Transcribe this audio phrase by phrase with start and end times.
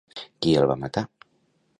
[0.45, 1.03] Qui el va matar?